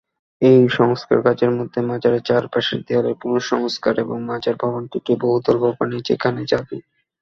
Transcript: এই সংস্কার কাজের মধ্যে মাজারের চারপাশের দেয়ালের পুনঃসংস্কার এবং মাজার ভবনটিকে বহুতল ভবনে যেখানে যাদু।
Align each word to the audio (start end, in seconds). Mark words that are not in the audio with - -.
এই 0.41 0.61
সংস্কার 0.71 1.19
কাজের 1.23 1.51
মধ্যে 1.57 1.79
মাজারের 1.89 2.25
চারপাশের 2.25 2.79
দেয়ালের 2.87 3.19
পুনঃসংস্কার 3.21 3.93
এবং 3.99 4.17
মাজার 4.29 4.55
ভবনটিকে 4.61 5.13
বহুতল 5.23 5.55
ভবনে 5.65 5.97
যেখানে 6.09 6.41
যাদু। 6.45 6.75